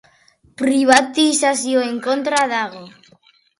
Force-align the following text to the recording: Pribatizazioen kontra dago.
Pribatizazioen 0.61 2.01
kontra 2.09 2.43
dago. 2.57 2.85